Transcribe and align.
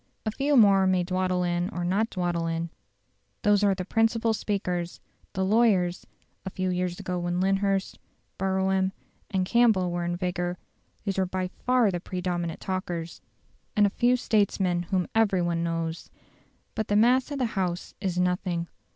A 0.25 0.31
few 0.31 0.57
more 0.57 0.87
may 0.87 1.03
dawdle 1.03 1.43
in 1.43 1.69
or 1.69 1.83
not 1.85 2.09
dawdle 2.09 2.47
in: 2.47 2.71
those 3.43 3.63
are 3.63 3.75
the 3.75 3.85
principal 3.85 4.33
speakers, 4.33 4.99
the 5.33 5.45
lawyers 5.45 6.07
(a 6.43 6.49
few 6.49 6.71
years 6.71 6.99
ago 6.99 7.19
when 7.19 7.39
Lyndhurst, 7.39 7.99
Brougham, 8.39 8.93
and 9.29 9.45
Campbell 9.45 9.91
were 9.91 10.03
in 10.03 10.15
vigour, 10.15 10.57
they 11.05 11.13
were 11.21 11.27
by 11.27 11.49
far 11.67 11.91
the 11.91 11.99
predominant 11.99 12.59
talkers) 12.59 13.21
and 13.75 13.85
a 13.85 13.91
few 13.91 14.15
statesmen 14.15 14.87
whom 14.89 15.05
every 15.13 15.43
one 15.43 15.63
knows. 15.63 16.09
But 16.73 16.87
the 16.87 16.95
mass 16.95 17.29
of 17.29 17.37
the 17.37 17.45
House 17.53 17.93
is 18.01 18.17
nothing. 18.17 18.69